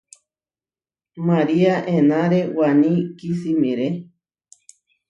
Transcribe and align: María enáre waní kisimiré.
María 1.27 1.73
enáre 1.99 2.41
waní 2.57 2.93
kisimiré. 3.17 3.87